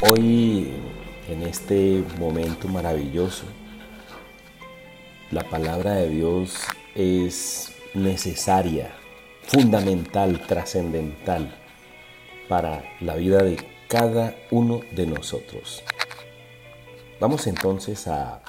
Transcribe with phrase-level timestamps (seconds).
[0.00, 0.68] Hoy,
[1.28, 3.42] en este momento maravilloso,
[5.32, 6.56] la palabra de Dios
[6.94, 8.94] es necesaria,
[9.42, 11.52] fundamental, trascendental
[12.48, 13.56] para la vida de
[13.88, 15.82] cada uno de nosotros.
[17.18, 18.40] Vamos entonces a,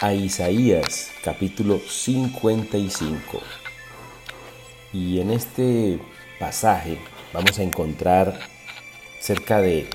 [0.00, 3.40] a Isaías capítulo 55.
[4.92, 5.98] Y en este
[6.38, 6.98] pasaje
[7.32, 8.38] vamos a encontrar
[9.18, 9.88] cerca de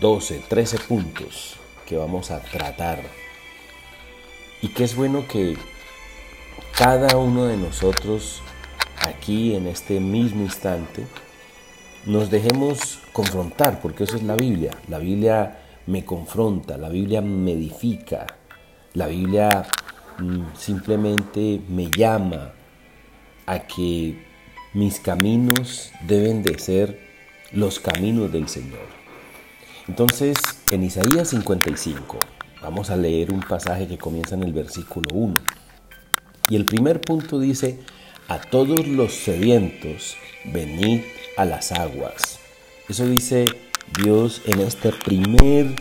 [0.00, 3.02] 12, 13 puntos que vamos a tratar.
[4.62, 5.56] Y que es bueno que
[6.76, 8.42] cada uno de nosotros
[9.00, 11.04] aquí en este mismo instante
[12.06, 14.70] nos dejemos confrontar, porque eso es la Biblia.
[14.88, 18.26] La Biblia me confronta, la Biblia me edifica,
[18.94, 19.66] la Biblia
[20.18, 22.52] mm, simplemente me llama
[23.46, 24.24] a que
[24.74, 27.00] mis caminos deben de ser
[27.52, 28.97] los caminos del Señor.
[29.88, 30.36] Entonces,
[30.70, 32.18] en Isaías 55,
[32.62, 35.40] vamos a leer un pasaje que comienza en el versículo 1.
[36.50, 37.80] Y el primer punto dice,
[38.28, 41.00] a todos los sedientos, venid
[41.38, 42.38] a las aguas.
[42.88, 43.46] Eso dice
[44.02, 45.74] Dios en este primer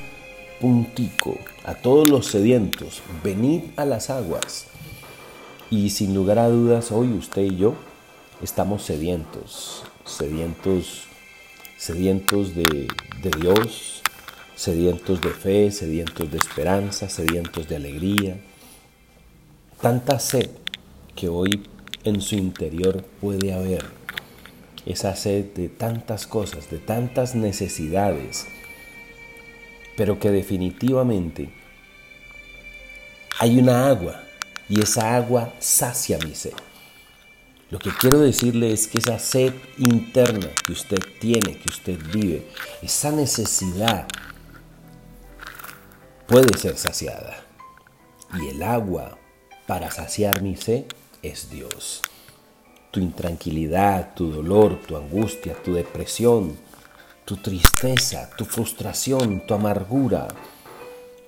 [0.62, 1.38] puntico.
[1.66, 4.68] A todos los sedientos, venid a las aguas.
[5.70, 7.76] Y sin lugar a dudas, hoy usted y yo
[8.42, 11.04] estamos sedientos, sedientos,
[11.78, 12.88] sedientos de,
[13.22, 14.02] de Dios,
[14.58, 18.42] sedientos de fe, sedientos de esperanza, sedientos de alegría.
[19.80, 20.50] Tanta sed
[21.16, 21.70] que hoy
[22.04, 23.86] en su interior puede haber.
[24.86, 28.48] Esa sed de tantas cosas, de tantas necesidades,
[29.96, 31.50] pero que definitivamente
[33.40, 34.24] hay una agua
[34.70, 36.54] y esa agua sacia mi sed.
[37.70, 42.48] Lo que quiero decirle es que esa sed interna que usted tiene, que usted vive,
[42.82, 44.08] esa necesidad
[46.28, 47.44] puede ser saciada.
[48.34, 49.18] Y el agua
[49.66, 50.86] para saciar mi sed
[51.22, 52.02] es Dios.
[52.92, 56.58] Tu intranquilidad, tu dolor, tu angustia, tu depresión,
[57.26, 60.28] tu tristeza, tu frustración, tu amargura,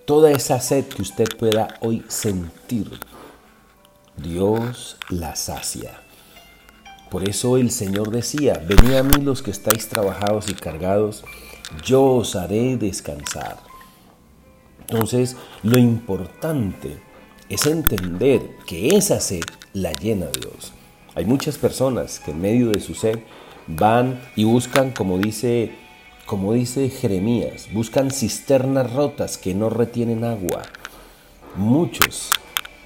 [0.05, 2.99] toda esa sed que usted pueda hoy sentir,
[4.17, 6.01] Dios la sacia.
[7.09, 11.23] Por eso el Señor decía, venid a mí los que estáis trabajados y cargados,
[11.83, 13.68] yo os haré descansar.
[14.89, 16.97] Entonces, lo importante
[17.47, 20.73] es entender que esa sed la llena Dios.
[21.15, 23.19] Hay muchas personas que en medio de su sed
[23.67, 25.71] van y buscan, como dice,
[26.25, 30.63] como dice Jeremías, buscan cisternas rotas que no retienen agua.
[31.55, 32.33] Muchos,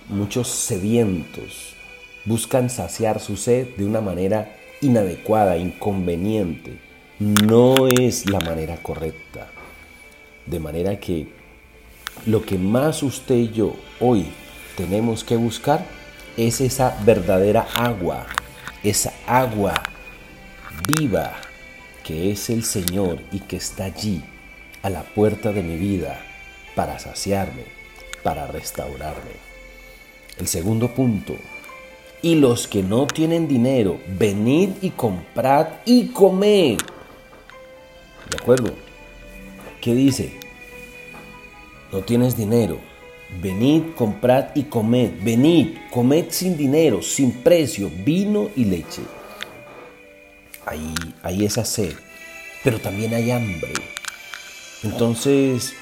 [0.09, 1.75] muchos sedientos,
[2.25, 6.79] buscan saciar su sed de una manera inadecuada, inconveniente.
[7.19, 9.47] No es la manera correcta.
[10.45, 11.42] De manera que
[12.25, 14.28] lo que más usted y yo hoy
[14.78, 15.85] tenemos que buscar
[16.38, 18.25] es esa verdadera agua,
[18.84, 19.74] esa agua
[20.88, 21.34] viva
[22.03, 24.24] que es el Señor y que está allí
[24.81, 26.22] a la puerta de mi vida
[26.75, 27.66] para saciarme,
[28.24, 29.31] para restaurarme.
[30.38, 31.35] El segundo punto
[32.22, 36.78] y los que no tienen dinero, venid y comprad y comed.
[38.30, 38.74] ¿De acuerdo?
[39.81, 40.42] ¿Qué dice?
[41.93, 42.79] No tienes dinero.
[43.39, 45.11] Venid, comprad y comed.
[45.21, 49.03] Venid, comed sin dinero, sin precio, vino y leche.
[50.65, 51.93] Ahí hay esa sed,
[52.63, 53.73] pero también hay hambre.
[54.81, 55.73] Entonces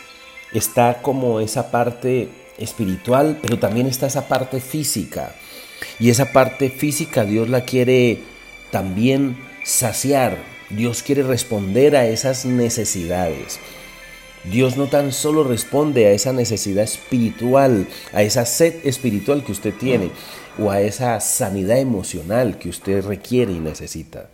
[0.53, 2.27] está como esa parte
[2.57, 5.33] espiritual, pero también está esa parte física.
[5.97, 8.19] Y esa parte física Dios la quiere
[8.69, 10.37] también saciar.
[10.69, 13.59] Dios quiere responder a esas necesidades.
[14.43, 19.73] Dios no tan solo responde a esa necesidad espiritual, a esa sed espiritual que usted
[19.73, 20.09] tiene
[20.57, 24.29] o a esa sanidad emocional que usted requiere y necesita.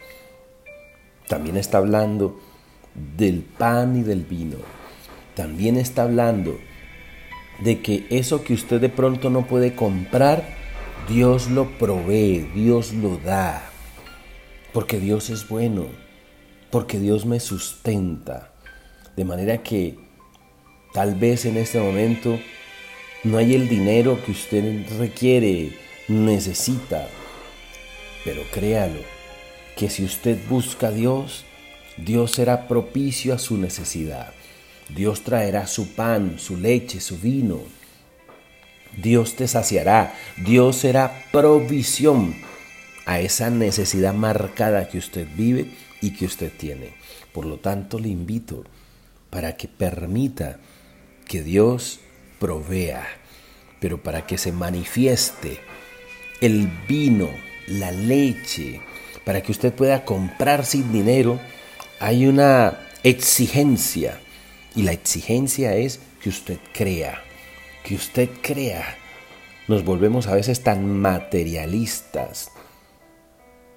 [1.28, 2.40] También está hablando
[3.17, 4.57] del pan y del vino.
[5.35, 6.58] También está hablando
[7.59, 10.43] de que eso que usted de pronto no puede comprar,
[11.09, 13.70] Dios lo provee, Dios lo da,
[14.73, 15.85] porque Dios es bueno,
[16.72, 18.53] porque Dios me sustenta.
[19.16, 20.06] De manera que
[20.93, 22.39] tal vez en este momento
[23.23, 25.72] no hay el dinero que usted requiere,
[26.07, 27.07] necesita,
[28.23, 29.01] pero créalo,
[29.75, 31.45] que si usted busca a Dios,
[31.97, 34.34] Dios será propicio a su necesidad.
[34.89, 37.59] Dios traerá su pan, su leche, su vino,
[38.97, 42.35] Dios te saciará, Dios será provisión
[43.05, 46.93] a esa necesidad marcada que usted vive y que usted tiene.
[47.31, 48.63] Por lo tanto, le invito
[49.29, 50.59] para que permita
[51.28, 52.00] que Dios
[52.40, 53.06] provea,
[53.79, 55.59] pero para que se manifieste
[56.41, 57.29] el vino,
[57.68, 58.82] la leche,
[59.26, 61.40] para que usted pueda comprar sin dinero,
[62.00, 64.20] hay una exigencia.
[64.76, 67.22] Y la exigencia es que usted crea,
[67.84, 68.97] que usted crea.
[69.68, 72.52] Nos volvemos a veces tan materialistas,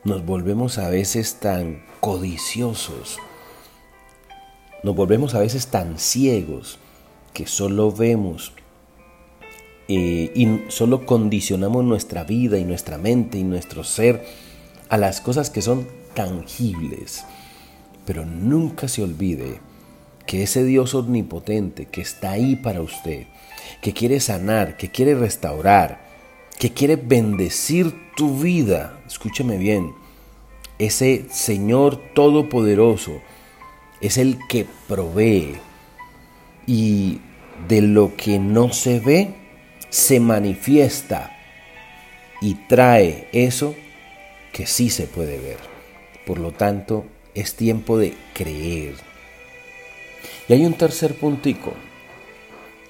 [0.05, 3.19] nos volvemos a veces tan codiciosos,
[4.85, 6.79] nos volvemos a veces tan ciegos
[7.33, 8.53] que solo vemos
[9.89, 14.25] eh, y solo condicionamos nuestra vida y nuestra mente y nuestro ser
[14.89, 17.25] a las cosas que son tangibles.
[18.07, 19.61] Pero nunca se olvide
[20.27, 23.27] que ese Dios omnipotente que está ahí para usted,
[23.83, 26.09] que quiere sanar, que quiere restaurar,
[26.59, 29.93] que quiere bendecir tu vida, escúcheme bien,
[30.79, 33.21] ese Señor Todopoderoso
[34.01, 35.57] es el que provee
[36.67, 37.21] y
[37.69, 39.35] de lo que no se ve
[39.91, 41.37] se manifiesta
[42.41, 43.75] y trae eso
[44.53, 45.59] que sí se puede ver.
[46.27, 48.95] Por lo tanto, es tiempo de creer.
[50.49, 51.75] Y hay un tercer puntico.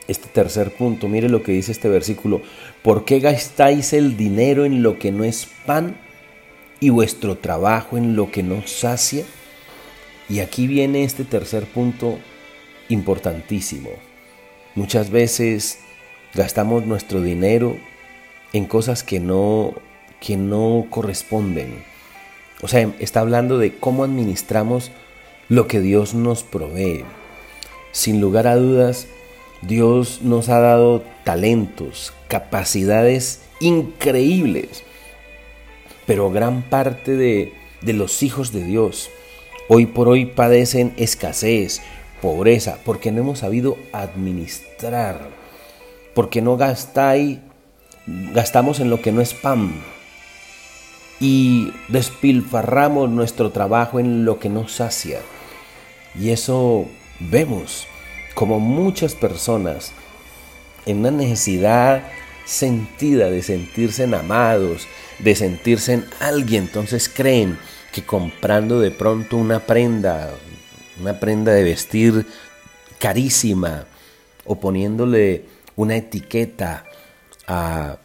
[0.08, 2.42] Este tercer punto, mire lo que dice este versículo.
[2.82, 5.96] ¿Por qué gastáis el dinero en lo que no es pan
[6.80, 9.24] y vuestro trabajo en lo que no sacia?
[10.28, 12.18] Y aquí viene este tercer punto
[12.90, 13.88] importantísimo.
[14.74, 15.78] Muchas veces
[16.34, 17.76] gastamos nuestro dinero
[18.52, 19.72] en cosas que no,
[20.20, 21.82] que no corresponden.
[22.60, 24.90] O sea, está hablando de cómo administramos
[25.48, 27.04] lo que Dios nos provee.
[27.92, 29.06] Sin lugar a dudas,
[29.62, 34.84] Dios nos ha dado talentos, capacidades increíbles
[36.10, 37.52] pero gran parte de,
[37.82, 39.10] los hijos de Dios
[39.68, 41.82] hoy por hoy padecen escasez,
[42.20, 45.28] pobreza, porque no hemos sabido administrar,
[46.14, 47.38] porque no gastáis,
[48.06, 49.72] gastamos en lo que no es pan
[51.20, 55.20] y despilfarramos nuestro trabajo en lo que no sacia.
[56.18, 56.86] Y eso
[57.20, 57.86] vemos
[58.34, 59.92] como muchas personas
[60.86, 62.02] en una necesidad
[62.46, 64.88] sentida de sentirse amados,
[65.18, 66.64] de sentirse en alguien.
[66.64, 67.58] Entonces creen
[67.92, 70.30] que comprando de pronto una prenda,
[71.00, 72.26] una prenda de vestir
[72.98, 73.86] carísima
[74.44, 75.44] o poniéndole
[75.76, 76.84] una etiqueta
[77.46, 77.98] a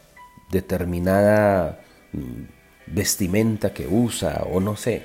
[0.50, 1.80] determinada
[2.12, 2.42] mm,
[2.86, 5.04] vestimenta que usa o no sé.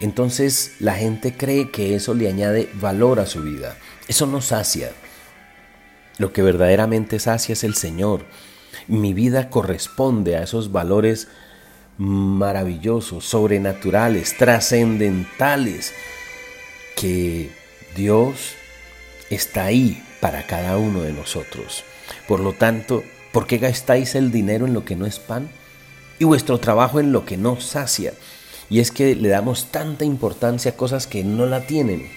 [0.00, 3.76] Entonces la gente cree que eso le añade valor a su vida.
[4.06, 4.92] Eso no sacia.
[6.18, 8.24] Lo que verdaderamente sacia es el Señor
[8.88, 11.28] mi vida corresponde a esos valores
[11.98, 15.92] maravillosos, sobrenaturales, trascendentales,
[17.00, 17.50] que
[17.96, 18.54] Dios
[19.30, 21.84] está ahí para cada uno de nosotros.
[22.26, 25.48] Por lo tanto, ¿por qué gastáis el dinero en lo que no es pan
[26.18, 28.14] y vuestro trabajo en lo que no sacia?
[28.70, 32.08] Y es que le damos tanta importancia a cosas que no la tienen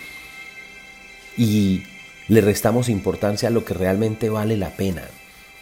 [1.37, 1.83] y
[2.27, 5.03] le restamos importancia a lo que realmente vale la pena.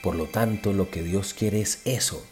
[0.01, 2.25] Por lo tanto, lo que Dios quiere es eso,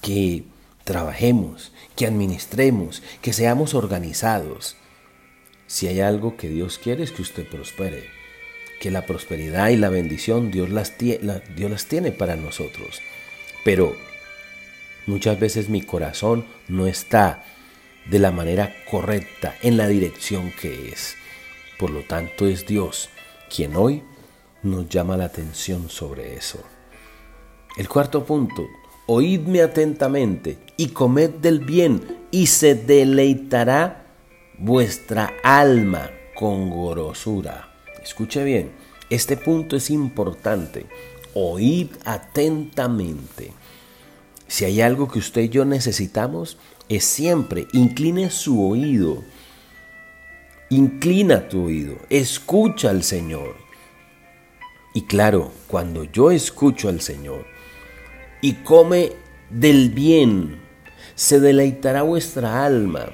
[0.00, 0.44] que
[0.84, 4.76] trabajemos, que administremos, que seamos organizados.
[5.66, 8.04] Si hay algo que Dios quiere es que usted prospere,
[8.80, 13.00] que la prosperidad y la bendición Dios las, Dios las tiene para nosotros.
[13.64, 13.96] Pero
[15.06, 17.44] muchas veces mi corazón no está
[18.08, 21.16] de la manera correcta, en la dirección que es.
[21.78, 23.08] Por lo tanto es Dios
[23.54, 24.02] quien hoy
[24.62, 26.62] nos llama la atención sobre eso.
[27.76, 28.66] El cuarto punto,
[29.06, 34.05] oídme atentamente y comed del bien y se deleitará
[34.58, 37.74] vuestra alma con grosura.
[38.02, 38.72] Escuche bien,
[39.10, 40.86] este punto es importante.
[41.34, 43.52] Oíd atentamente.
[44.48, 46.58] Si hay algo que usted y yo necesitamos,
[46.88, 49.24] es siempre incline su oído.
[50.70, 53.56] Inclina tu oído, escucha al Señor.
[54.94, 57.46] Y claro, cuando yo escucho al Señor,
[58.40, 59.12] y come
[59.50, 60.60] del bien,
[61.14, 63.10] se deleitará vuestra alma.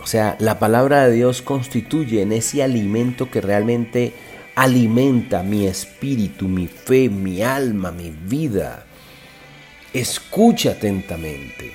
[0.00, 4.12] O sea, la palabra de Dios constituye en ese alimento que realmente
[4.54, 8.86] alimenta mi espíritu, mi fe, mi alma, mi vida.
[9.92, 11.72] Escucha atentamente.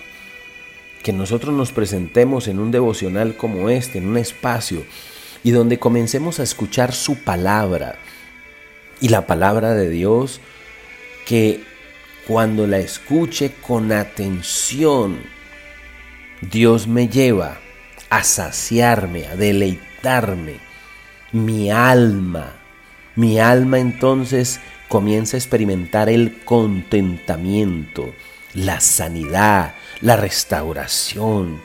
[1.03, 4.85] Que nosotros nos presentemos en un devocional como este, en un espacio,
[5.43, 7.95] y donde comencemos a escuchar su palabra.
[9.01, 10.39] Y la palabra de Dios
[11.25, 11.61] que
[12.25, 15.19] cuando la escuche con atención,
[16.41, 17.62] Dios me lleva
[18.13, 20.59] a saciarme, a deleitarme
[21.31, 22.53] mi alma,
[23.15, 28.13] mi alma entonces comienza a experimentar el contentamiento,
[28.53, 31.59] la sanidad, la restauración,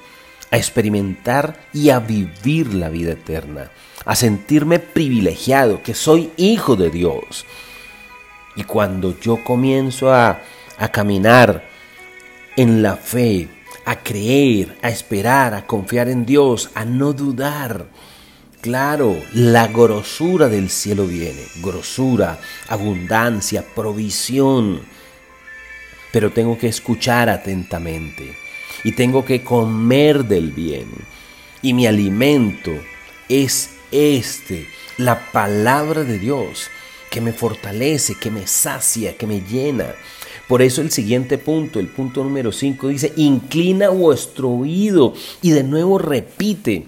[0.51, 3.71] a experimentar y a vivir la vida eterna,
[4.07, 7.45] a sentirme privilegiado, que soy hijo de Dios.
[8.57, 10.41] Y cuando yo comienzo a,
[10.79, 11.69] a caminar
[12.57, 13.49] en la fe,
[13.91, 17.87] a creer, a esperar, a confiar en Dios, a no dudar,
[18.61, 24.81] Claro, la grosura del cielo viene, grosura, abundancia, provisión.
[26.13, 28.37] Pero tengo que escuchar atentamente
[28.83, 30.89] y tengo que comer del bien.
[31.63, 32.73] Y mi alimento
[33.29, 34.67] es este,
[34.97, 36.69] la palabra de Dios,
[37.13, 39.95] que me fortalece, que me sacia, que me llena.
[40.49, 45.13] Por eso el siguiente punto, el punto número 5, dice, inclina vuestro oído.
[45.43, 46.87] Y de nuevo repite,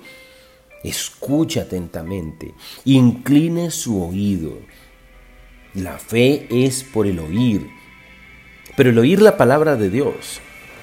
[0.83, 2.55] escucha atentamente,
[2.87, 4.59] incline su oído.
[5.75, 7.67] La fe es por el oír,
[8.77, 10.41] pero el oír la palabra de Dios.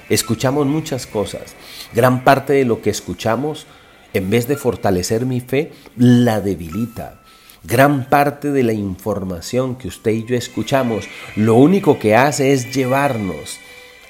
[0.08, 1.54] Escuchamos muchas cosas.
[1.92, 3.66] Gran parte de lo que escuchamos,
[4.14, 7.20] en vez de fortalecer mi fe, la debilita.
[7.64, 12.72] Gran parte de la información que usted y yo escuchamos, lo único que hace es
[12.72, 13.58] llevarnos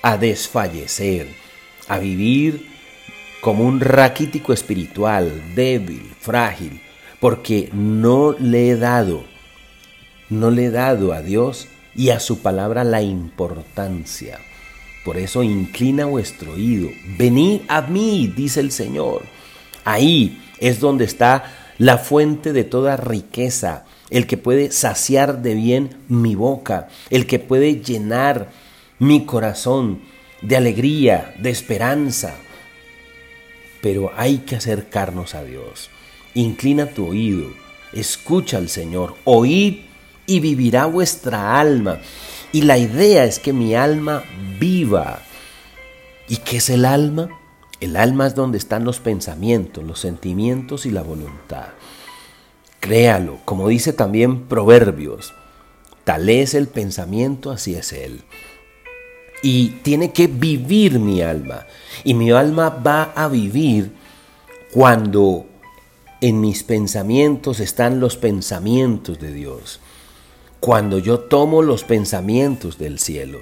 [0.02, 1.28] a desfallecer,
[1.88, 2.69] a vivir
[3.40, 6.83] como un raquítico espiritual, débil, frágil,
[7.21, 9.25] porque no le he dado,
[10.28, 14.38] no le he dado a Dios y a su palabra la importancia.
[15.05, 16.90] Por eso inclina vuestro oído.
[17.17, 19.23] Venid a mí, dice el Señor.
[19.85, 25.97] Ahí es donde está la fuente de toda riqueza, el que puede saciar de bien
[26.09, 28.51] mi boca, el que puede llenar
[28.99, 30.01] mi corazón
[30.43, 32.35] de alegría, de esperanza,
[33.81, 35.91] pero hay que acercarnos a Dios.
[36.35, 37.49] Inclina tu oído,
[37.93, 39.81] escucha al Señor, oíd
[40.27, 42.01] y vivirá vuestra alma.
[42.53, 44.25] Y la idea es que mi alma
[44.59, 45.23] viva.
[46.29, 47.38] ¿Y qué es el alma?
[47.81, 51.69] El alma es donde están los pensamientos, los sentimientos y la voluntad.
[52.81, 55.35] Créalo, como dice también Proverbios,
[56.05, 58.25] tal es el pensamiento, así es él
[59.43, 61.67] y tiene que vivir mi alma.
[62.05, 63.93] Y mi alma va a vivir
[64.73, 65.47] cuando
[66.21, 69.81] en mis pensamientos están los pensamientos de Dios.
[70.61, 73.39] Cuando yo tomo los pensamientos del cielo.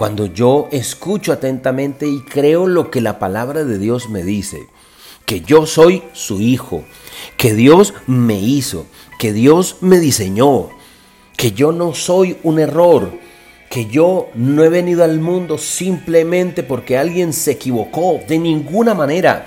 [0.00, 4.66] Cuando yo escucho atentamente y creo lo que la palabra de Dios me dice.
[5.26, 6.84] Que yo soy su hijo.
[7.36, 8.86] Que Dios me hizo.
[9.18, 10.70] Que Dios me diseñó.
[11.36, 13.12] Que yo no soy un error
[13.68, 19.46] que yo no he venido al mundo simplemente porque alguien se equivocó, de ninguna manera,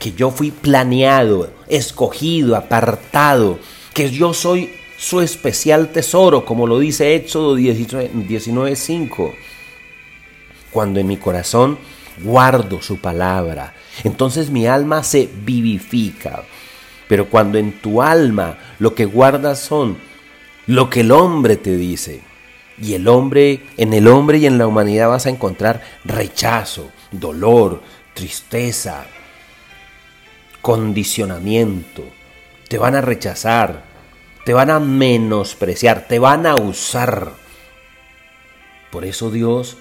[0.00, 3.60] que yo fui planeado, escogido, apartado,
[3.94, 9.32] que yo soy su especial tesoro, como lo dice Éxodo 19.5,
[10.74, 11.78] cuando en mi corazón
[12.22, 16.42] guardo su palabra, entonces mi alma se vivifica.
[17.08, 19.96] Pero cuando en tu alma lo que guardas son
[20.66, 22.22] lo que el hombre te dice,
[22.76, 27.80] y el hombre, en el hombre y en la humanidad vas a encontrar rechazo, dolor,
[28.14, 29.06] tristeza,
[30.60, 32.02] condicionamiento.
[32.68, 33.84] Te van a rechazar,
[34.44, 37.32] te van a menospreciar, te van a usar.
[38.90, 39.76] Por eso Dios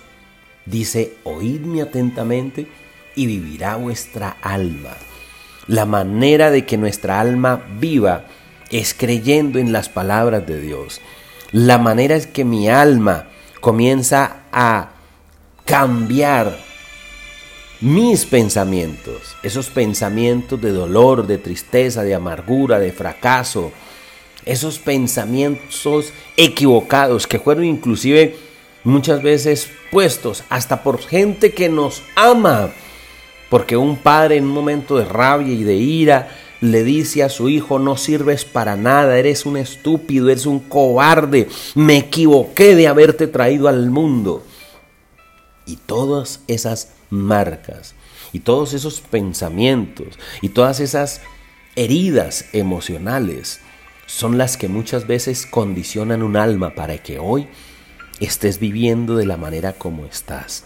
[0.65, 2.67] dice, oídme atentamente
[3.15, 4.95] y vivirá vuestra alma.
[5.67, 8.25] La manera de que nuestra alma viva
[8.69, 10.99] es creyendo en las palabras de Dios.
[11.51, 13.27] La manera es que mi alma
[13.61, 14.89] comienza a
[15.65, 16.57] cambiar
[17.79, 23.71] mis pensamientos, esos pensamientos de dolor, de tristeza, de amargura, de fracaso,
[24.45, 28.35] esos pensamientos equivocados que fueron inclusive
[28.83, 32.71] muchas veces puestos hasta por gente que nos ama,
[33.49, 36.29] porque un padre en un momento de rabia y de ira
[36.61, 41.49] le dice a su hijo, no sirves para nada, eres un estúpido, eres un cobarde,
[41.75, 44.43] me equivoqué de haberte traído al mundo.
[45.65, 47.95] Y todas esas marcas,
[48.31, 51.21] y todos esos pensamientos, y todas esas
[51.75, 53.59] heridas emocionales,
[54.05, 57.49] son las que muchas veces condicionan un alma para que hoy
[58.25, 60.63] estés viviendo de la manera como estás.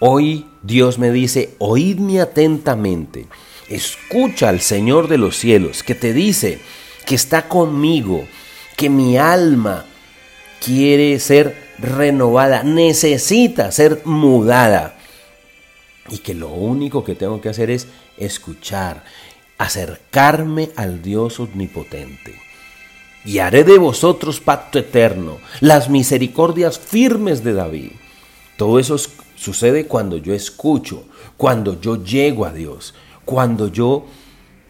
[0.00, 3.26] Hoy Dios me dice, oídme atentamente
[3.68, 6.58] Escucha al Señor de los cielos que te dice
[7.06, 8.26] que está conmigo,
[8.76, 9.86] que mi alma
[10.64, 14.96] quiere ser renovada, necesita ser mudada.
[16.10, 17.86] Y que lo único que tengo que hacer es
[18.18, 19.04] escuchar,
[19.56, 22.34] acercarme al Dios omnipotente.
[23.24, 27.92] Y haré de vosotros pacto eterno, las misericordias firmes de David.
[28.56, 28.96] Todo eso
[29.36, 31.04] sucede cuando yo escucho,
[31.36, 34.06] cuando yo llego a Dios, cuando yo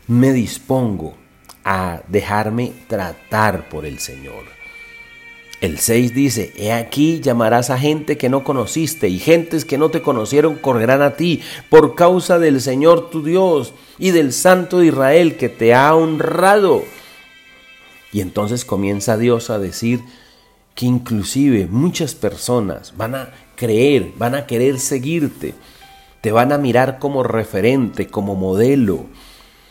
[0.07, 1.15] me dispongo
[1.65, 4.55] a dejarme tratar por el Señor.
[5.61, 9.89] El 6 dice, He aquí llamarás a gente que no conociste y gentes que no
[9.89, 14.89] te conocieron correrán a ti por causa del Señor tu Dios y del Santo de
[14.89, 16.85] Israel que te ha honrado.
[18.14, 20.00] Y entonces comienza Dios a decir
[20.76, 25.54] que inclusive muchas personas van a creer, van a querer seguirte,
[26.21, 29.06] te van a mirar como referente, como modelo.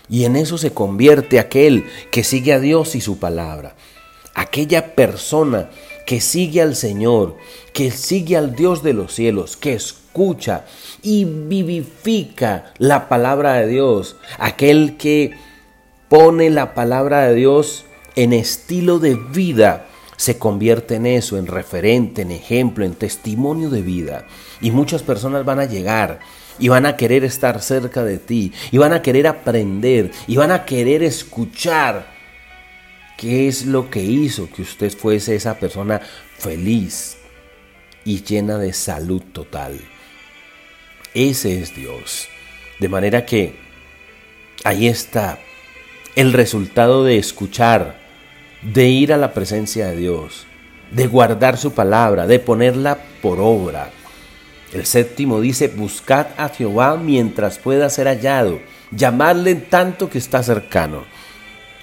[0.09, 3.77] Y en eso se convierte aquel que sigue a Dios y su palabra.
[4.35, 5.69] Aquella persona
[6.05, 7.37] que sigue al Señor,
[7.71, 10.65] que sigue al Dios de los cielos, que escucha
[11.01, 14.17] y vivifica la palabra de Dios.
[14.37, 15.31] Aquel que
[16.09, 17.85] pone la palabra de Dios
[18.15, 23.81] en estilo de vida se convierte en eso, en referente, en ejemplo, en testimonio de
[23.81, 24.25] vida.
[24.61, 26.19] Y muchas personas van a llegar
[26.59, 30.51] y van a querer estar cerca de ti, y van a querer aprender, y van
[30.51, 32.13] a querer escuchar
[33.17, 35.99] qué es lo que hizo que usted fuese esa persona
[36.37, 37.17] feliz
[38.05, 39.79] y llena de salud total.
[41.13, 42.27] Ese es Dios.
[42.79, 43.55] De manera que
[44.63, 45.39] ahí está
[46.15, 48.02] el resultado de escuchar,
[48.63, 50.45] de ir a la presencia de Dios,
[50.91, 53.91] de guardar su palabra, de ponerla por obra.
[54.71, 58.59] El séptimo dice, buscad a Jehová mientras pueda ser hallado,
[58.91, 61.03] llamadle en tanto que está cercano.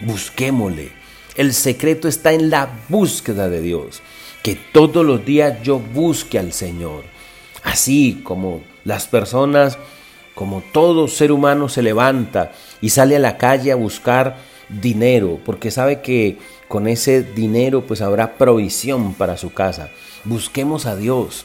[0.00, 0.92] Busquémosle.
[1.36, 4.02] El secreto está en la búsqueda de Dios.
[4.42, 7.04] Que todos los días yo busque al Señor.
[7.62, 9.78] Así como las personas,
[10.34, 15.70] como todo ser humano se levanta y sale a la calle a buscar dinero, porque
[15.70, 16.38] sabe que
[16.70, 19.90] con ese dinero pues habrá provisión para su casa.
[20.22, 21.44] Busquemos a Dios,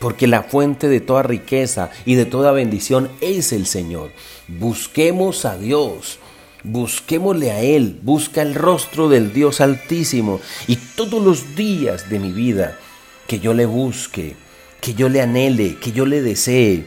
[0.00, 4.10] porque la fuente de toda riqueza y de toda bendición es el Señor.
[4.48, 6.18] Busquemos a Dios.
[6.62, 12.32] Busquémosle a Él, busca el rostro del Dios Altísimo y todos los días de mi
[12.32, 12.78] vida
[13.26, 14.36] que yo le busque,
[14.82, 16.84] que yo le anhele, que yo le desee,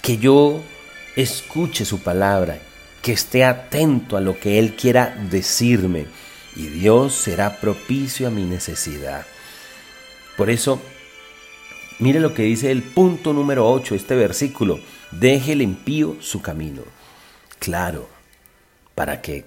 [0.00, 0.62] que yo
[1.16, 2.60] escuche su palabra,
[3.02, 6.06] que esté atento a lo que Él quiera decirme
[6.56, 9.26] y Dios será propicio a mi necesidad.
[10.36, 10.80] Por eso,
[11.98, 16.82] mire lo que dice el punto número 8, este versículo, deje el impío su camino.
[17.58, 18.08] Claro,
[18.94, 19.44] para que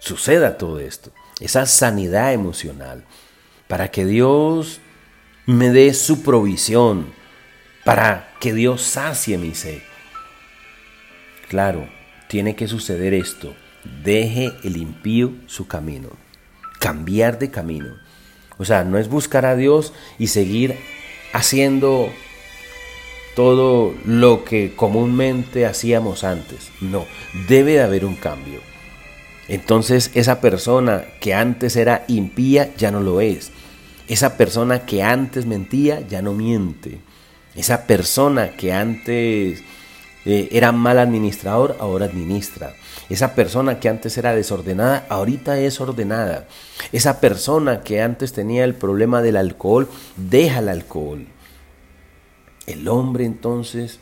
[0.00, 3.04] suceda todo esto, esa sanidad emocional,
[3.68, 4.80] para que Dios
[5.46, 7.12] me dé su provisión,
[7.84, 9.80] para que Dios sacie mi sed.
[11.48, 11.88] Claro,
[12.28, 13.54] tiene que suceder esto.
[14.02, 16.27] Deje el impío su camino
[16.78, 17.94] cambiar de camino.
[18.58, 20.76] O sea, no es buscar a Dios y seguir
[21.32, 22.10] haciendo
[23.36, 26.70] todo lo que comúnmente hacíamos antes.
[26.80, 27.06] No,
[27.48, 28.60] debe de haber un cambio.
[29.46, 33.52] Entonces esa persona que antes era impía ya no lo es.
[34.08, 36.98] Esa persona que antes mentía ya no miente.
[37.54, 39.62] Esa persona que antes
[40.30, 42.74] eh, era mal administrador ahora administra.
[43.08, 46.46] Esa persona que antes era desordenada, ahorita es ordenada.
[46.92, 49.88] Esa persona que antes tenía el problema del alcohol,
[50.18, 51.26] deja el alcohol.
[52.66, 54.00] El hombre entonces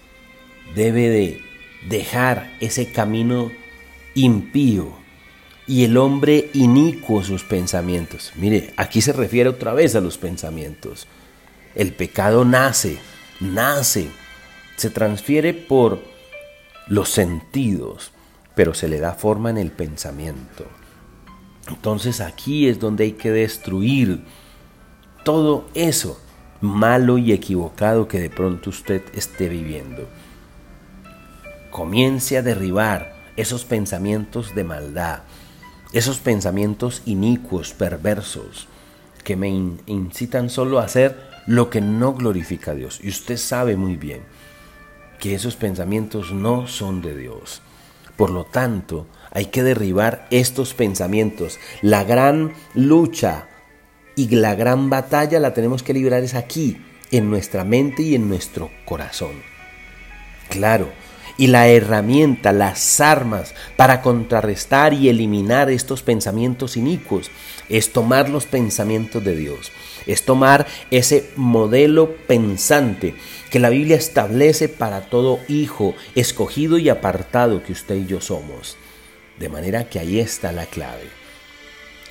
[0.74, 1.40] debe de
[1.88, 3.52] dejar ese camino
[4.16, 4.88] impío
[5.68, 8.32] y el hombre inicuo sus pensamientos.
[8.34, 11.06] Mire, aquí se refiere otra vez a los pensamientos.
[11.76, 12.98] El pecado nace,
[13.38, 14.08] nace,
[14.76, 16.15] se transfiere por
[16.86, 18.12] los sentidos,
[18.54, 20.64] pero se le da forma en el pensamiento.
[21.68, 24.24] Entonces aquí es donde hay que destruir
[25.24, 26.20] todo eso
[26.60, 30.08] malo y equivocado que de pronto usted esté viviendo.
[31.70, 35.20] Comience a derribar esos pensamientos de maldad,
[35.92, 38.68] esos pensamientos inicuos, perversos,
[39.24, 43.00] que me incitan solo a hacer lo que no glorifica a Dios.
[43.02, 44.22] Y usted sabe muy bien
[45.18, 47.62] que esos pensamientos no son de Dios.
[48.16, 51.58] Por lo tanto, hay que derribar estos pensamientos.
[51.82, 53.48] La gran lucha
[54.14, 56.78] y la gran batalla la tenemos que librar es aquí,
[57.10, 59.42] en nuestra mente y en nuestro corazón.
[60.48, 60.88] Claro,
[61.38, 67.30] y la herramienta, las armas para contrarrestar y eliminar estos pensamientos inicuos
[67.68, 69.70] es tomar los pensamientos de Dios,
[70.06, 73.14] es tomar ese modelo pensante
[73.56, 78.76] que la Biblia establece para todo hijo escogido y apartado que usted y yo somos.
[79.38, 81.04] De manera que ahí está la clave.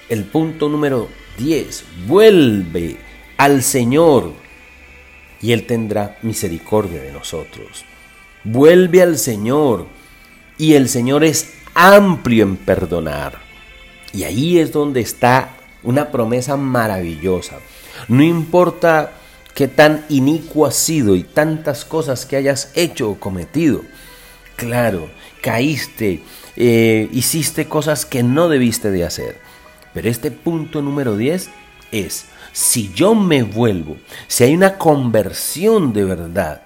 [0.10, 1.86] El punto número 10.
[2.08, 2.98] Vuelve
[3.38, 4.34] al Señor
[5.40, 7.86] y Él tendrá misericordia de nosotros.
[8.44, 9.86] Vuelve al Señor
[10.58, 13.38] y el Señor es amplio en perdonar.
[14.14, 17.60] Y ahí es donde está una promesa maravillosa.
[18.08, 19.12] No importa
[19.56, 23.82] qué tan inicuo has sido y tantas cosas que hayas hecho o cometido.
[24.58, 25.10] Claro,
[25.42, 26.22] caíste,
[26.56, 29.40] eh, hiciste cosas que no debiste de hacer.
[29.94, 31.50] Pero este punto número 10
[31.92, 36.62] es, si yo me vuelvo, si hay una conversión de verdad,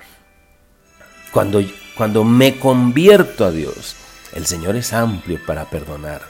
[1.32, 1.64] cuando,
[1.96, 3.96] cuando me convierto a Dios,
[4.34, 6.22] el Señor es amplio para perdonar.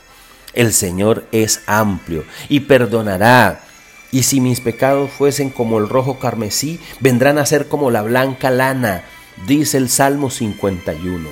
[0.54, 3.64] El Señor es amplio y perdonará.
[4.12, 8.50] Y si mis pecados fuesen como el rojo carmesí, vendrán a ser como la blanca
[8.50, 9.04] lana,
[9.48, 11.30] dice el Salmo 51.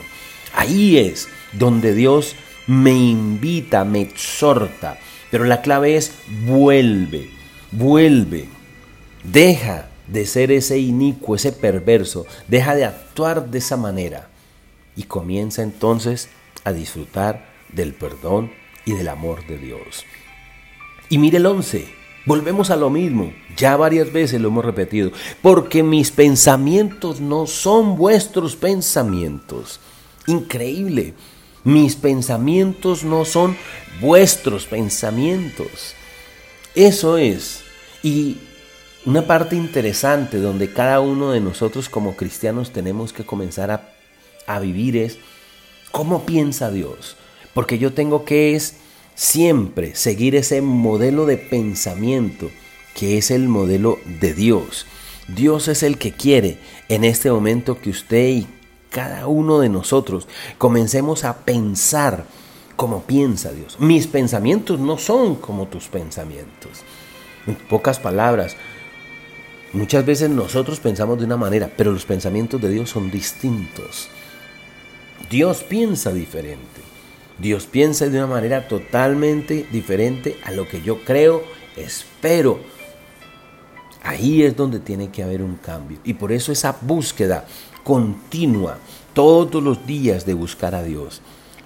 [0.54, 2.36] Ahí es donde Dios
[2.68, 5.00] me invita, me exhorta.
[5.32, 6.12] Pero la clave es
[6.46, 7.30] vuelve,
[7.72, 8.48] vuelve.
[9.24, 12.26] Deja de ser ese inicuo, ese perverso.
[12.48, 14.30] Deja de actuar de esa manera.
[14.96, 16.30] Y comienza entonces
[16.64, 18.52] a disfrutar del perdón
[18.86, 20.06] y del amor de Dios.
[21.10, 21.97] Y mire el 11.
[22.28, 27.96] Volvemos a lo mismo, ya varias veces lo hemos repetido, porque mis pensamientos no son
[27.96, 29.80] vuestros pensamientos.
[30.26, 31.14] Increíble,
[31.64, 33.56] mis pensamientos no son
[34.02, 35.96] vuestros pensamientos.
[36.76, 37.62] Eso es.
[38.04, 38.40] Y
[39.06, 43.94] una parte interesante donde cada uno de nosotros como cristianos tenemos que comenzar a,
[44.48, 45.18] a vivir es
[45.92, 47.16] cómo piensa Dios.
[47.54, 48.82] Porque yo tengo que es
[49.18, 52.52] siempre seguir ese modelo de pensamiento
[52.94, 54.86] que es el modelo de Dios.
[55.28, 58.48] Dios es el que quiere en este momento que usted y
[58.92, 60.28] cada uno de nosotros
[60.60, 62.26] comencemos a pensar
[62.76, 63.80] como piensa Dios.
[63.80, 66.84] Mis pensamientos no son como tus pensamientos.
[67.48, 68.56] En pocas palabras,
[69.74, 74.10] muchas veces nosotros pensamos de una manera, pero los pensamientos de Dios son distintos.
[75.32, 76.87] Dios piensa diferente.
[77.40, 81.44] Dios piensa de una manera totalmente diferente a lo que yo creo,
[81.76, 82.60] espero.
[84.02, 86.00] Ahí es donde tiene que haber un cambio.
[86.04, 87.46] Y por eso esa búsqueda
[87.84, 88.80] continua,
[89.14, 91.22] todos los días de buscar a Dios,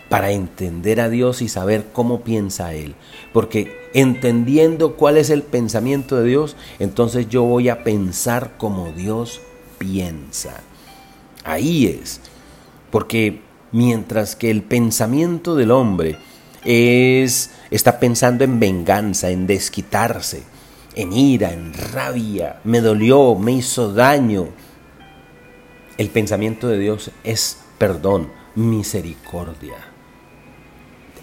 [0.10, 2.96] para entender a Dios y saber cómo piensa Él.
[3.32, 9.40] Porque entendiendo cuál es el pensamiento de Dios, entonces yo voy a pensar como Dios
[9.78, 10.62] piensa.
[11.46, 12.20] Ahí es.
[12.90, 16.18] Porque mientras que el pensamiento del hombre
[16.64, 20.44] es está pensando en venganza, en desquitarse,
[20.96, 24.50] en ira, en rabia, me dolió, me hizo daño.
[25.98, 29.78] El pensamiento de Dios es perdón, misericordia.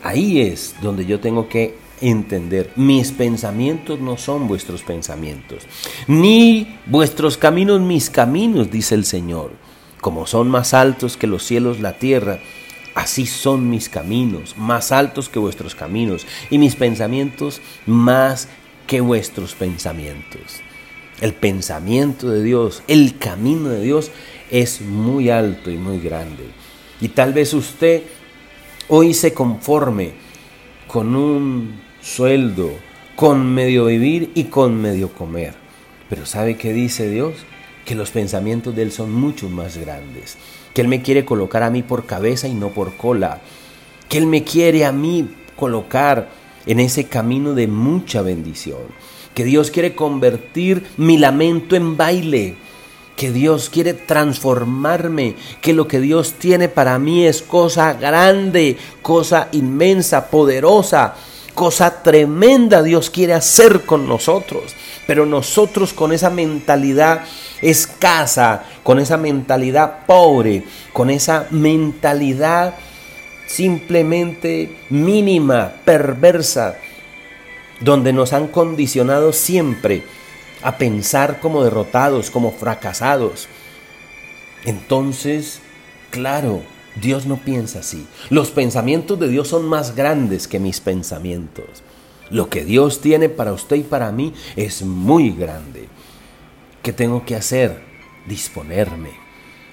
[0.02, 5.64] Ahí es donde yo tengo que entender, mis pensamientos no son vuestros pensamientos,
[6.06, 9.52] ni vuestros caminos mis caminos, dice el Señor.
[10.00, 12.38] Como son más altos que los cielos la tierra,
[12.94, 18.48] así son mis caminos, más altos que vuestros caminos, y mis pensamientos más
[18.86, 20.62] que vuestros pensamientos.
[21.20, 24.10] El pensamiento de Dios, el camino de Dios
[24.50, 26.44] es muy alto y muy grande.
[27.00, 28.02] Y tal vez usted
[28.88, 30.12] hoy se conforme
[30.86, 32.70] con un sueldo,
[33.14, 35.54] con medio vivir y con medio comer.
[36.08, 37.34] Pero ¿sabe qué dice Dios?
[37.88, 40.36] Que los pensamientos de Él son mucho más grandes,
[40.74, 43.40] que Él me quiere colocar a mí por cabeza y no por cola,
[44.10, 46.28] que Él me quiere a mí colocar
[46.66, 48.82] en ese camino de mucha bendición,
[49.32, 52.56] que Dios quiere convertir mi lamento en baile,
[53.16, 59.48] que Dios quiere transformarme, que lo que Dios tiene para mí es cosa grande, cosa
[59.52, 61.14] inmensa, poderosa,
[61.58, 64.76] cosa tremenda Dios quiere hacer con nosotros.
[65.08, 67.24] Pero nosotros con esa mentalidad
[67.60, 72.74] escasa, con esa mentalidad pobre, con esa mentalidad
[73.48, 76.76] simplemente mínima, perversa,
[77.80, 80.04] donde nos han condicionado siempre
[80.62, 83.48] a pensar como derrotados, como fracasados.
[84.64, 85.60] Entonces,
[86.10, 86.62] claro,
[87.00, 88.06] Dios no piensa así.
[88.30, 91.82] Los pensamientos de Dios son más grandes que mis pensamientos.
[92.30, 95.88] Lo que Dios tiene para usted y para mí es muy grande.
[96.82, 97.82] ¿Qué tengo que hacer?
[98.26, 99.10] Disponerme.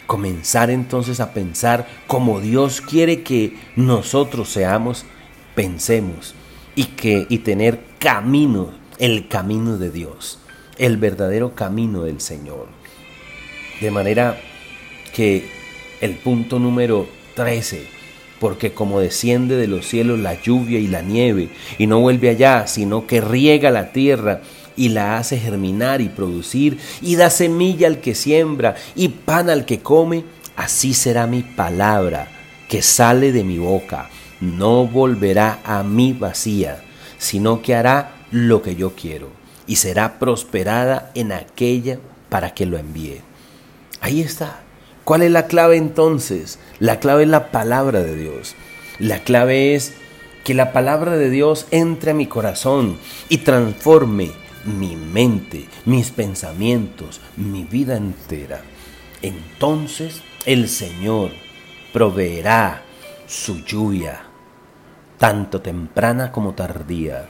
[0.07, 5.05] Comenzar entonces a pensar como Dios quiere que nosotros seamos,
[5.55, 6.35] pensemos
[6.75, 10.39] y que y tener camino, el camino de Dios,
[10.77, 12.67] el verdadero camino del Señor.
[13.81, 14.39] De manera
[15.13, 15.49] que
[16.01, 17.95] el punto número 13
[18.39, 22.67] porque como desciende de los cielos la lluvia y la nieve, y no vuelve allá,
[22.67, 24.41] sino que riega la tierra
[24.75, 29.65] y la hace germinar y producir, y da semilla al que siembra y pan al
[29.65, 32.27] que come, así será mi palabra
[32.67, 34.09] que sale de mi boca.
[34.41, 36.83] No volverá a mí vacía,
[37.17, 39.29] sino que hará lo que yo quiero,
[39.65, 43.21] y será prosperada en aquella para que lo envíe.
[44.01, 44.64] Ahí está.
[45.05, 46.57] ¿Cuál es la clave entonces?
[46.79, 48.55] La clave es la palabra de Dios.
[48.97, 49.93] La clave es
[50.43, 52.97] que la palabra de Dios entre a mi corazón
[53.29, 54.31] y transforme
[54.65, 58.63] mi mente, mis pensamientos, mi vida entera.
[59.21, 61.29] Entonces el Señor
[61.93, 62.81] proveerá
[63.27, 64.23] su lluvia,
[65.19, 67.27] tanto temprana como tardía.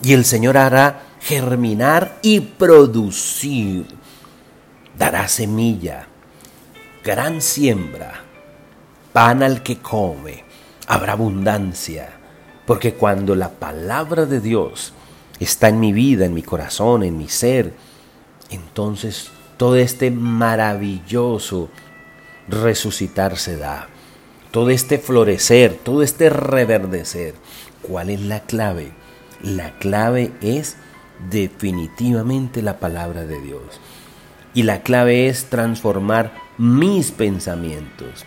[0.00, 3.84] Y el Señor hará germinar y producir.
[4.96, 6.06] Dará semilla
[7.08, 8.20] gran siembra,
[9.14, 10.44] pan al que come,
[10.88, 12.10] habrá abundancia,
[12.66, 14.92] porque cuando la palabra de Dios
[15.40, 17.72] está en mi vida, en mi corazón, en mi ser,
[18.50, 21.70] entonces todo este maravilloso
[22.46, 23.88] resucitar se da,
[24.50, 27.36] todo este florecer, todo este reverdecer.
[27.80, 28.92] ¿Cuál es la clave?
[29.42, 30.76] La clave es
[31.30, 33.80] definitivamente la palabra de Dios.
[34.52, 38.26] Y la clave es transformar mis pensamientos,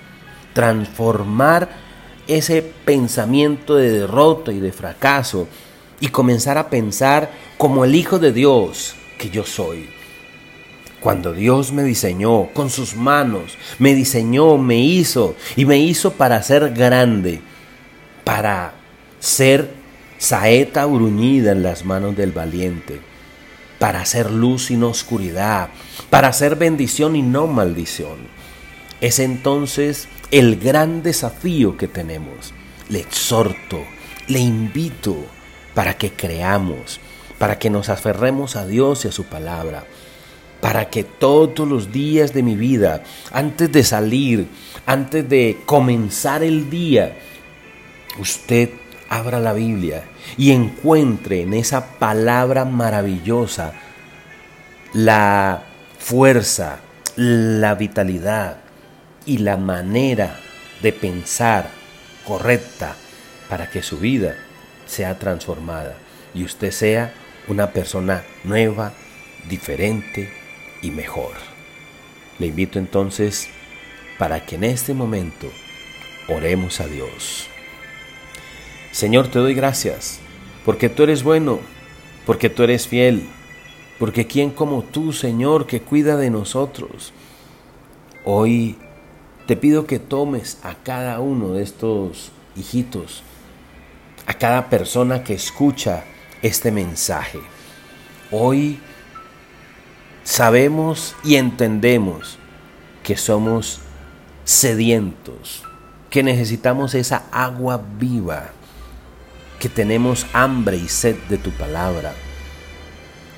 [0.54, 1.70] transformar
[2.28, 5.48] ese pensamiento de derrota y de fracaso
[6.00, 9.89] y comenzar a pensar como el Hijo de Dios que yo soy.
[11.02, 16.41] Cuando Dios me diseñó con sus manos, me diseñó, me hizo y me hizo para
[16.44, 17.41] ser grande,
[18.24, 18.74] para
[19.20, 19.72] ser
[20.17, 23.11] saeta bruñida en las manos del valiente
[23.82, 25.70] para hacer luz y no oscuridad,
[26.12, 28.20] para hacer bendición y no maldición.
[29.02, 32.54] Es entonces el gran desafío que tenemos.
[32.89, 33.84] Le exhorto,
[34.28, 35.17] le invito
[35.74, 37.00] para que creamos,
[37.39, 39.86] para que nos aferremos a Dios y a su palabra,
[40.60, 44.48] para que todos los días de mi vida, antes de salir,
[44.86, 47.17] antes de comenzar el día,
[48.20, 48.70] usted
[49.10, 50.04] abra la Biblia
[50.38, 53.74] y encuentre en esa palabra maravillosa
[54.94, 55.64] la
[56.00, 56.80] fuerza,
[57.16, 58.58] la vitalidad
[59.26, 60.40] y la manera
[60.82, 61.70] de pensar
[62.26, 62.96] correcta
[63.50, 64.36] para que su vida
[64.86, 65.96] sea transformada
[66.34, 67.14] y usted sea
[67.48, 68.94] una persona nueva,
[69.50, 70.32] diferente
[70.82, 71.34] y mejor.
[72.40, 73.50] Le invito entonces
[74.18, 75.52] para que en este momento
[76.28, 77.50] oremos a Dios.
[78.91, 80.19] Señor, te doy gracias,
[80.65, 81.60] porque tú eres bueno,
[82.25, 83.25] porque tú eres fiel,
[83.97, 87.13] porque ¿quién como tú, Señor, que cuida de nosotros?
[88.25, 88.77] Hoy
[89.47, 93.23] te pido que tomes a cada uno de estos hijitos,
[94.25, 96.04] a cada persona que escucha
[96.41, 97.39] este mensaje.
[98.30, 98.77] Hoy
[100.25, 102.38] sabemos y entendemos
[103.04, 103.80] que somos
[104.43, 105.63] sedientos,
[106.10, 108.51] que necesitamos esa agua viva
[109.62, 112.15] que tenemos hambre y sed de tu palabra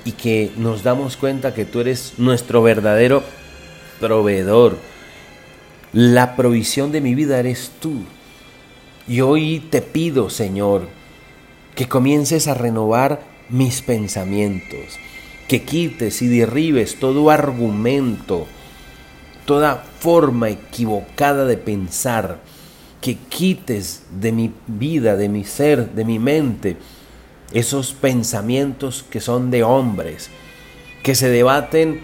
[0.06, 3.22] y que nos damos cuenta que tú eres nuestro verdadero
[4.00, 4.78] proveedor.
[5.92, 8.04] La provisión de mi vida eres tú.
[9.06, 10.88] Y hoy te pido, Señor,
[11.74, 14.98] que comiences a renovar mis pensamientos,
[15.46, 18.46] que quites y derribes todo argumento,
[19.44, 22.38] toda forma equivocada de pensar,
[23.04, 26.78] que quites de mi vida, de mi ser, de mi mente,
[27.52, 30.30] esos pensamientos que son de hombres,
[31.02, 32.00] que se debaten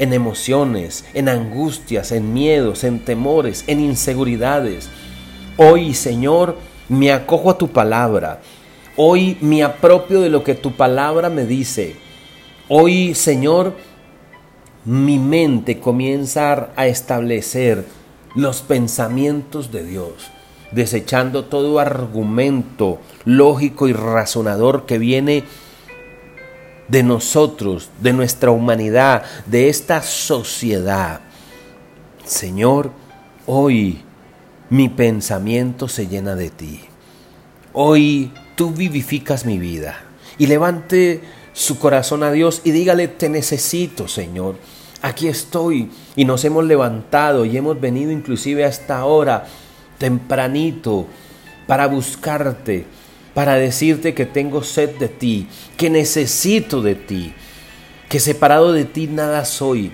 [0.00, 4.88] en emociones, en angustias, en miedos, en temores, en inseguridades.
[5.58, 8.40] Hoy, Señor, me acojo a tu palabra.
[8.96, 11.94] Hoy me apropio de lo que tu palabra me dice.
[12.68, 13.76] Hoy, Señor,
[14.84, 18.01] mi mente comienza a establecer
[18.34, 20.30] los pensamientos de Dios,
[20.70, 25.44] desechando todo argumento lógico y razonador que viene
[26.88, 31.20] de nosotros, de nuestra humanidad, de esta sociedad.
[32.24, 32.90] Señor,
[33.46, 34.00] hoy
[34.70, 36.80] mi pensamiento se llena de ti.
[37.72, 40.04] Hoy tú vivificas mi vida.
[40.38, 41.20] Y levante
[41.52, 44.56] su corazón a Dios y dígale, te necesito, Señor
[45.02, 49.46] aquí estoy y nos hemos levantado y hemos venido inclusive hasta ahora
[49.98, 51.06] tempranito
[51.66, 52.86] para buscarte,
[53.34, 57.32] para decirte que tengo sed de ti, que necesito de ti,
[58.08, 59.92] que separado de ti nada soy,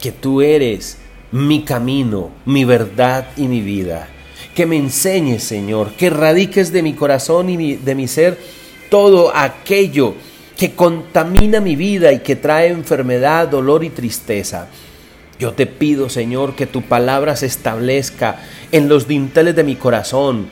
[0.00, 0.98] que tú eres
[1.32, 4.08] mi camino, mi verdad y mi vida,
[4.54, 8.38] que me enseñes, Señor, que radiques de mi corazón y de mi ser
[8.90, 10.14] todo aquello
[10.56, 14.68] que contamina mi vida y que trae enfermedad, dolor y tristeza.
[15.38, 18.40] Yo te pido, Señor, que tu palabra se establezca
[18.72, 20.48] en los dinteles de mi corazón,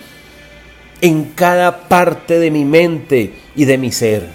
[1.00, 4.26] en cada parte de mi mente y de mi ser,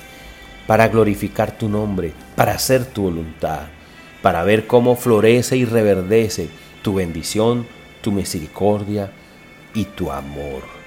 [0.65, 3.67] para glorificar tu nombre, para hacer tu voluntad,
[4.23, 6.49] para ver cómo florece y reverdece
[6.81, 7.67] tu bendición,
[8.01, 9.11] tu misericordia
[9.75, 10.78] y tu amor.